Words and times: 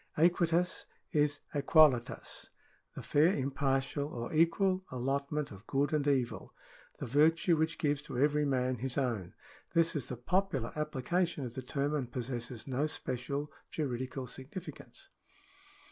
Aequitas 0.17 0.87
is 1.11 1.41
aequalitas— 1.53 2.47
the 2.95 3.03
fair 3.03 3.35
impartial, 3.35 4.07
or 4.07 4.33
equal 4.33 4.83
allotment 4.89 5.51
of 5.51 5.67
good 5.67 5.93
and 5.93 6.07
evil— 6.07 6.51
the 6.97 7.05
virtue 7.05 7.55
which 7.55 7.77
gives 7.77 8.01
to 8.01 8.17
every 8.17 8.43
man 8.43 8.77
his 8.77 8.97
own. 8.97 9.35
This 9.75 9.95
is 9.95 10.07
the 10.07 10.17
popular 10.17 10.71
application 10.75 11.45
of 11.45 11.53
the 11.53 11.61
term, 11.61 11.93
and 11.93 12.11
possesses 12.11 12.65
no 12.65 12.87
special 12.87 13.51
juridical 13.69 14.25
significance. 14.25 15.09